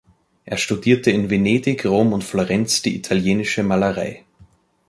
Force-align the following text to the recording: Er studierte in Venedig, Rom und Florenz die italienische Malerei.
Er 0.45 0.57
studierte 0.57 1.11
in 1.11 1.29
Venedig, 1.29 1.85
Rom 1.85 2.11
und 2.13 2.23
Florenz 2.23 2.81
die 2.81 2.95
italienische 2.95 3.61
Malerei. 3.61 4.25